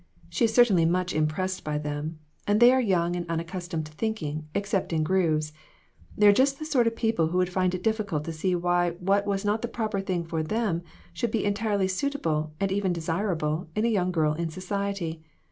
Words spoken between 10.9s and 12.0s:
should be entirely